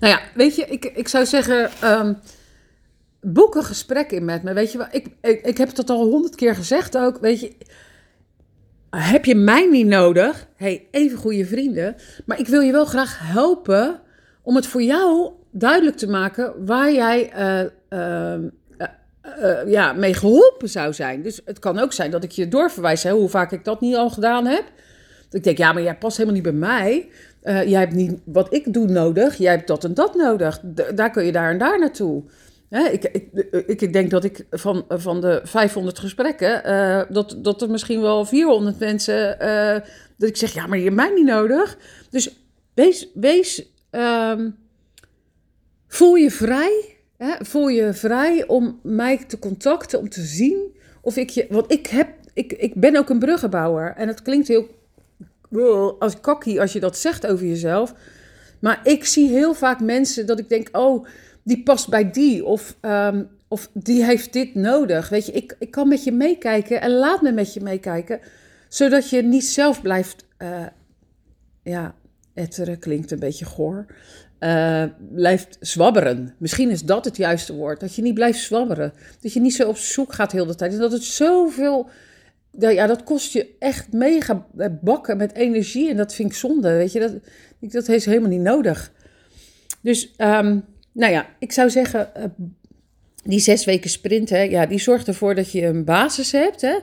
Nou 0.00 0.12
ja, 0.12 0.20
weet 0.34 0.56
je, 0.56 0.64
ik, 0.64 0.84
ik 0.84 1.08
zou 1.08 1.26
zeggen, 1.26 1.70
um, 1.84 2.18
boek 3.20 3.54
een 3.54 3.64
gesprek 3.64 4.12
in 4.12 4.24
met 4.24 4.42
me. 4.42 4.52
Weet 4.52 4.72
je, 4.72 4.86
ik, 4.90 5.06
ik, 5.20 5.40
ik 5.40 5.58
heb 5.58 5.76
het 5.76 5.90
al 5.90 6.10
honderd 6.10 6.34
keer 6.34 6.54
gezegd 6.54 6.96
ook. 6.96 7.18
Weet 7.20 7.40
je, 7.40 7.52
heb 8.90 9.24
je 9.24 9.34
mij 9.34 9.68
niet 9.70 9.86
nodig? 9.86 10.46
hey, 10.56 10.86
even 10.90 11.18
goede 11.18 11.46
vrienden. 11.46 11.96
Maar 12.26 12.38
ik 12.38 12.46
wil 12.46 12.60
je 12.60 12.72
wel 12.72 12.84
graag 12.84 13.18
helpen 13.22 14.00
om 14.42 14.56
het 14.56 14.66
voor 14.66 14.82
jou 14.82 15.32
duidelijk 15.50 15.96
te 15.96 16.08
maken 16.08 16.64
waar 16.66 16.92
jij 16.92 17.32
uh, 17.38 18.00
uh, 18.00 18.44
uh, 19.42 19.70
ja, 19.70 19.92
mee 19.92 20.14
geholpen 20.14 20.68
zou 20.68 20.92
zijn. 20.92 21.22
Dus 21.22 21.40
het 21.44 21.58
kan 21.58 21.78
ook 21.78 21.92
zijn 21.92 22.10
dat 22.10 22.24
ik 22.24 22.30
je 22.30 22.48
doorverwijs, 22.48 23.02
hè, 23.02 23.10
hoe 23.10 23.28
vaak 23.28 23.52
ik 23.52 23.64
dat 23.64 23.80
niet 23.80 23.96
al 23.96 24.10
gedaan 24.10 24.46
heb. 24.46 24.64
Dat 25.24 25.34
ik 25.34 25.44
denk, 25.44 25.58
ja, 25.58 25.72
maar 25.72 25.82
jij 25.82 25.96
past 25.96 26.16
helemaal 26.16 26.40
niet 26.40 26.50
bij 26.50 26.68
mij. 26.68 27.08
Jij 27.42 27.80
hebt 27.80 27.94
niet 27.94 28.20
wat 28.24 28.54
ik 28.54 28.72
doe 28.72 28.86
nodig, 28.86 29.36
jij 29.36 29.52
hebt 29.52 29.66
dat 29.66 29.84
en 29.84 29.94
dat 29.94 30.14
nodig. 30.14 30.60
Daar 30.94 31.10
kun 31.10 31.24
je 31.24 31.32
daar 31.32 31.50
en 31.50 31.58
daar 31.58 31.78
naartoe. 31.78 32.22
Hè, 32.68 32.88
ik, 32.88 33.04
ik, 33.80 33.92
denk 33.92 34.10
dat 34.10 34.24
ik 34.24 34.46
van, 34.50 34.84
van 34.88 35.20
de 35.20 35.40
500 35.44 35.98
gesprekken, 35.98 36.62
uh, 36.66 37.02
dat, 37.08 37.36
dat 37.38 37.62
er 37.62 37.70
misschien 37.70 38.00
wel 38.00 38.24
400 38.24 38.78
mensen, 38.78 39.36
uh, 39.42 39.88
dat 40.16 40.28
ik 40.28 40.36
zeg, 40.36 40.52
ja, 40.52 40.66
maar 40.66 40.78
je 40.78 40.84
hebt 40.84 40.96
mij 40.96 41.12
niet 41.14 41.26
nodig. 41.26 41.78
Dus 42.10 42.36
wees, 42.74 43.08
wees 43.14 43.66
um, 43.90 44.56
voel 45.86 46.14
je 46.14 46.30
vrij 46.30 46.96
Hè, 47.18 47.34
voel 47.44 47.68
je 47.68 47.92
vrij 47.92 48.46
om 48.46 48.80
mij 48.82 49.24
te 49.26 49.38
contacten, 49.38 49.98
om 49.98 50.08
te 50.08 50.22
zien 50.22 50.76
of 51.00 51.16
ik 51.16 51.30
je. 51.30 51.46
Want 51.50 51.72
ik, 51.72 51.86
heb, 51.86 52.08
ik, 52.32 52.52
ik 52.52 52.74
ben 52.74 52.96
ook 52.96 53.08
een 53.08 53.18
bruggenbouwer. 53.18 53.94
En 53.96 54.08
het 54.08 54.22
klinkt 54.22 54.48
heel. 54.48 54.68
als 55.98 56.20
kakkie 56.20 56.60
als 56.60 56.72
je 56.72 56.80
dat 56.80 56.98
zegt 56.98 57.26
over 57.26 57.46
jezelf. 57.46 57.94
Maar 58.58 58.80
ik 58.82 59.04
zie 59.04 59.28
heel 59.28 59.54
vaak 59.54 59.80
mensen 59.80 60.26
dat 60.26 60.38
ik 60.38 60.48
denk: 60.48 60.68
oh, 60.72 61.06
die 61.48 61.62
past 61.62 61.88
bij 61.88 62.10
die. 62.10 62.44
Of, 62.44 62.76
um, 62.80 63.28
of 63.48 63.70
die 63.72 64.04
heeft 64.04 64.32
dit 64.32 64.54
nodig. 64.54 65.08
Weet 65.08 65.26
je, 65.26 65.32
ik, 65.32 65.56
ik 65.58 65.70
kan 65.70 65.88
met 65.88 66.04
je 66.04 66.12
meekijken 66.12 66.80
en 66.80 66.90
laat 66.90 67.22
me 67.22 67.32
met 67.32 67.54
je 67.54 67.60
meekijken. 67.60 68.20
Zodat 68.68 69.10
je 69.10 69.22
niet 69.22 69.44
zelf 69.44 69.82
blijft. 69.82 70.26
Uh, 70.38 70.66
ja, 71.62 71.94
etteren 72.34 72.78
klinkt 72.78 73.10
een 73.10 73.18
beetje 73.18 73.44
goor 73.44 73.86
uh, 74.40 74.84
blijft 75.12 75.56
zwabberen. 75.60 76.34
Misschien 76.38 76.70
is 76.70 76.82
dat 76.82 77.04
het 77.04 77.16
juiste 77.16 77.54
woord. 77.54 77.80
Dat 77.80 77.94
je 77.94 78.02
niet 78.02 78.14
blijft 78.14 78.38
zwabberen. 78.38 78.92
Dat 79.20 79.32
je 79.32 79.40
niet 79.40 79.54
zo 79.54 79.68
op 79.68 79.76
zoek 79.76 80.12
gaat 80.12 80.32
heel 80.32 80.46
de 80.46 80.54
tijd. 80.54 80.72
En 80.72 80.78
dat 80.78 80.92
het 80.92 81.04
zoveel... 81.04 81.88
Ja, 82.58 82.86
dat 82.86 83.04
kost 83.04 83.32
je 83.32 83.54
echt 83.58 83.92
mega 83.92 84.46
bakken 84.82 85.16
met 85.16 85.34
energie. 85.34 85.90
En 85.90 85.96
dat 85.96 86.14
vind 86.14 86.30
ik 86.30 86.36
zonde, 86.36 86.72
weet 86.72 86.92
je. 86.92 87.00
Dat, 87.00 87.12
dat 87.72 87.88
is 87.88 88.04
helemaal 88.04 88.28
niet 88.28 88.40
nodig. 88.40 88.92
Dus, 89.80 90.14
um, 90.18 90.64
nou 90.92 91.12
ja, 91.12 91.26
ik 91.38 91.52
zou 91.52 91.70
zeggen... 91.70 92.10
Uh, 92.16 92.24
die 93.24 93.40
zes 93.40 93.64
weken 93.64 93.90
sprint, 93.90 94.30
hè, 94.30 94.40
ja, 94.42 94.66
die 94.66 94.78
zorgt 94.78 95.08
ervoor 95.08 95.34
dat 95.34 95.52
je 95.52 95.64
een 95.64 95.84
basis 95.84 96.32
hebt. 96.32 96.60
Hè? 96.60 96.78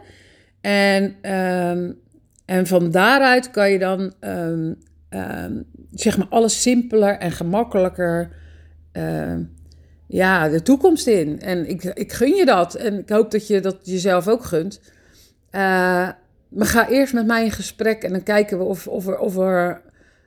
En, 0.61 1.03
um, 1.31 1.99
en 2.45 2.67
van 2.67 2.91
daaruit 2.91 3.51
kan 3.51 3.71
je 3.71 3.79
dan 3.79 4.13
um, 4.19 4.77
uh, 5.09 5.45
zeg 5.91 6.17
maar 6.17 6.27
alles 6.29 6.61
simpeler 6.61 7.17
en 7.17 7.31
gemakkelijker 7.31 8.29
ja, 10.07 10.49
de 10.49 10.61
toekomst 10.61 11.07
in. 11.07 11.41
En 11.41 11.69
ik, 11.69 11.83
ik 11.83 12.13
gun 12.13 12.35
je 12.35 12.45
dat. 12.45 12.75
En 12.75 12.99
ik 12.99 13.09
hoop 13.09 13.31
dat 13.31 13.47
je 13.47 13.59
dat 13.59 13.77
jezelf 13.83 14.27
ook 14.27 14.43
gunt. 14.43 14.81
Uh, 15.51 15.61
maar 16.49 16.67
ga 16.67 16.89
eerst 16.89 17.13
met 17.13 17.25
mij 17.25 17.43
in 17.43 17.51
gesprek 17.51 18.03
en 18.03 18.11
dan 18.11 18.23
kijken 18.23 18.57
we 18.57 18.63
of, 18.63 18.87
of, 18.87 19.07
er, 19.07 19.17
of 19.17 19.37
er 19.37 19.81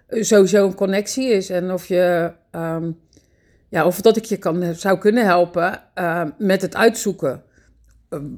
sowieso 0.08 0.66
een 0.66 0.74
connectie 0.74 1.28
is. 1.28 1.50
En 1.50 1.72
of, 1.72 1.86
je, 1.86 2.32
ja, 3.68 3.86
of 3.86 4.00
dat 4.00 4.16
ik 4.16 4.24
je 4.24 4.36
kan, 4.36 4.74
zou 4.74 4.98
kunnen 4.98 5.24
helpen 5.24 5.82
uh, 5.94 6.24
met 6.38 6.62
het 6.62 6.76
uitzoeken 6.76 7.42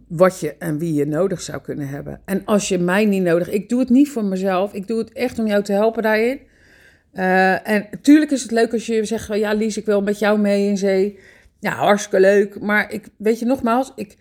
wat 0.08 0.40
je 0.40 0.54
en 0.58 0.78
wie 0.78 0.94
je 0.94 1.06
nodig 1.06 1.40
zou 1.40 1.60
kunnen 1.60 1.88
hebben. 1.88 2.20
En 2.24 2.44
als 2.44 2.68
je 2.68 2.78
mij 2.78 3.04
niet 3.04 3.22
nodig, 3.22 3.50
ik 3.50 3.68
doe 3.68 3.80
het 3.80 3.88
niet 3.88 4.08
voor 4.08 4.24
mezelf, 4.24 4.72
ik 4.72 4.86
doe 4.86 4.98
het 4.98 5.12
echt 5.12 5.38
om 5.38 5.46
jou 5.46 5.62
te 5.62 5.72
helpen 5.72 6.02
daarin. 6.02 6.40
En 7.12 7.86
natuurlijk 7.90 8.30
is 8.30 8.42
het 8.42 8.50
leuk 8.50 8.72
als 8.72 8.86
je 8.86 9.04
zegt, 9.04 9.34
ja 9.34 9.52
Lies, 9.52 9.76
ik 9.76 9.86
wil 9.86 10.02
met 10.02 10.18
jou 10.18 10.38
mee 10.38 10.68
in 10.68 10.76
zee. 10.76 11.18
Ja, 11.60 11.74
hartstikke 11.74 12.20
leuk. 12.20 12.60
Maar 12.60 12.92
ik, 12.92 13.08
weet 13.16 13.38
je 13.38 13.44
nogmaals, 13.44 13.92
ik, 13.96 14.16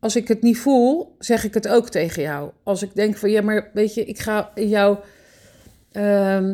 als 0.00 0.16
ik 0.16 0.28
het 0.28 0.42
niet 0.42 0.58
voel, 0.58 1.14
zeg 1.18 1.44
ik 1.44 1.54
het 1.54 1.68
ook 1.68 1.88
tegen 1.88 2.22
jou. 2.22 2.50
Als 2.62 2.82
ik 2.82 2.94
denk 2.94 3.16
van, 3.16 3.30
ja, 3.30 3.42
maar 3.42 3.70
weet 3.72 3.94
je, 3.94 4.04
ik 4.04 4.18
ga 4.18 4.50
jou... 4.54 4.98
Uh, 5.92 6.50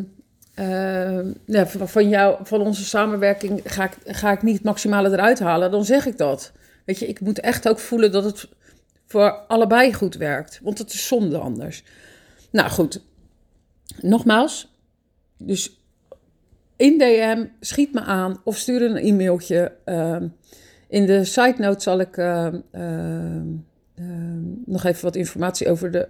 ja, 1.44 1.66
van, 1.66 2.08
jou, 2.08 2.36
van 2.42 2.60
onze 2.60 2.84
samenwerking 2.84 3.60
ga 3.64 3.84
ik, 3.84 3.96
ga 4.04 4.32
ik 4.32 4.42
niet 4.42 4.54
het 4.54 4.64
maximale 4.64 5.10
eruit 5.10 5.38
halen, 5.38 5.70
dan 5.70 5.84
zeg 5.84 6.06
ik 6.06 6.18
dat. 6.18 6.52
Weet 6.84 6.98
je, 6.98 7.06
ik 7.06 7.20
moet 7.20 7.40
echt 7.40 7.68
ook 7.68 7.78
voelen 7.78 8.12
dat 8.12 8.24
het 8.24 8.48
voor 9.06 9.30
allebei 9.30 9.92
goed 9.92 10.14
werkt. 10.14 10.60
Want 10.62 10.78
het 10.78 10.92
is 10.92 11.06
zonde 11.06 11.38
anders. 11.38 11.84
Nou 12.50 12.70
goed, 12.70 13.02
nogmaals. 14.00 14.72
Dus 15.38 15.78
in 16.76 16.98
DM, 16.98 17.44
schiet 17.60 17.92
me 17.92 18.00
aan 18.00 18.40
of 18.44 18.56
stuur 18.56 18.82
een 18.82 18.96
e-mailtje. 18.96 19.72
Uh, 19.86 20.16
in 20.88 21.06
de 21.06 21.24
side 21.24 21.54
note 21.58 21.82
zal 21.82 22.00
ik 22.00 22.16
uh, 22.16 22.48
uh, 22.74 23.42
nog 24.64 24.84
even 24.84 25.04
wat 25.04 25.16
informatie 25.16 25.70
over 25.70 25.90
de, 25.90 26.08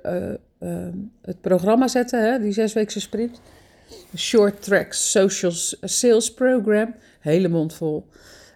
het 1.22 1.40
programma 1.40 1.88
zetten, 1.88 2.32
hè, 2.32 2.38
die 2.38 2.52
zesweekse 2.52 3.00
sprint. 3.00 3.40
Short 4.16 4.62
Track 4.62 4.92
Social 4.92 5.52
Sales 5.80 6.34
Program. 6.34 6.94
Hele 7.20 7.48
mond 7.48 7.74
vol. 7.74 8.08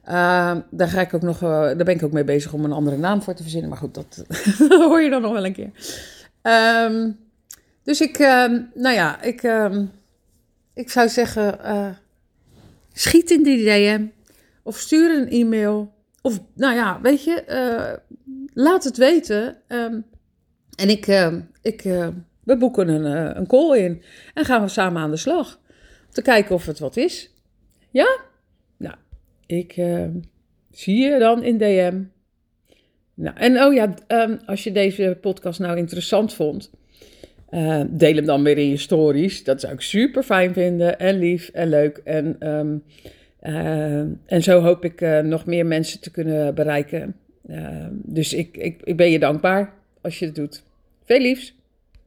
Ehm, 0.05 0.61
daar, 0.71 0.89
ga 0.89 1.01
ik 1.01 1.15
ook 1.15 1.23
nog, 1.23 1.39
daar 1.39 1.77
ben 1.77 1.95
ik 1.95 2.03
ook 2.03 2.13
mee 2.13 2.25
bezig 2.25 2.53
om 2.53 2.65
een 2.65 2.73
andere 2.73 2.97
naam 2.97 3.23
voor 3.23 3.35
te 3.35 3.43
verzinnen. 3.43 3.71
Maar 3.71 3.79
goed, 3.79 3.95
dat 3.95 4.25
hoor 4.89 5.01
je 5.01 5.11
dan 5.11 5.23
nog 5.23 5.33
wel 5.33 5.45
een 5.45 5.53
keer. 5.53 5.71
Ehm, 6.43 7.11
dus 7.83 8.01
ik, 8.01 8.19
ehm, 8.19 8.63
nou 8.75 8.95
ja, 8.95 9.23
ik, 9.23 9.43
ik 10.75 10.91
zou 10.91 11.09
zeggen, 11.09 11.59
uh, 11.65 11.89
schiet 12.93 13.31
in 13.31 13.43
die 13.43 13.65
DM. 13.65 14.07
Of 14.63 14.79
stuur 14.79 15.19
een 15.19 15.29
e-mail. 15.29 15.93
Of, 16.23 16.41
nou 16.55 16.75
ja, 16.75 17.01
weet 17.01 17.25
je, 17.25 17.45
uh, 17.49 18.17
laat 18.55 18.85
het 18.85 18.97
weten. 18.97 19.57
en 20.75 20.89
ik, 20.89 21.07
ik 21.63 21.85
we 22.49 22.57
boeken 22.57 22.89
een, 22.89 23.05
eh, 23.05 23.37
een 23.37 23.47
call 23.47 23.79
in 23.79 24.03
en 24.35 24.45
gaan 24.45 24.63
we 24.63 24.69
samen 24.69 25.03
aan 25.03 25.11
de 25.11 25.17
slag. 25.17 25.61
Om 26.07 26.13
te 26.13 26.23
kijken 26.23 26.55
of 26.55 26.67
het 26.67 26.79
wat 26.79 26.97
is. 26.97 27.31
Ja? 27.91 28.19
Nou, 28.77 28.95
ik 29.47 29.77
uh, 29.77 30.05
zie 30.71 30.97
je 30.97 31.19
dan 31.19 31.43
in 31.43 31.59
DM. 31.59 32.03
Nou, 33.15 33.37
en 33.37 33.63
oh 33.63 33.75
ja, 33.75 33.95
um, 34.09 34.41
als 34.47 34.65
je 34.65 34.73
deze 34.73 35.19
podcast 35.21 35.61
nou 35.61 35.79
interessant 35.79 36.35
vond, 36.35 36.71
uh, 37.51 37.83
deel 37.89 38.15
hem 38.15 38.25
dan 38.25 38.43
weer 38.43 38.59
in 38.59 38.69
je 38.69 38.77
stories. 38.77 39.45
Dat 39.45 39.61
zou 39.61 39.73
ik 39.73 39.81
super 39.81 40.23
fijn 40.23 40.53
vinden 40.53 40.99
en 40.99 41.19
lief 41.19 41.49
en 41.49 41.69
leuk. 41.69 42.01
En, 42.05 42.37
uh, 43.43 44.01
en 44.27 44.43
zo 44.43 44.61
hoop 44.61 44.85
ik 44.85 45.01
nog 45.23 45.47
meer 45.47 45.67
mensen 45.67 46.01
te 46.01 46.11
kunnen 46.11 46.55
bereiken. 46.55 47.17
dus 47.93 48.33
ik, 48.33 48.57
ik, 48.57 48.81
ik 48.83 48.97
ben 48.97 49.11
je 49.11 49.19
dankbaar 49.19 49.75
als 50.01 50.19
je 50.19 50.25
het 50.25 50.35
doet. 50.35 50.63
Veel 51.05 51.21
liefs! 51.21 51.58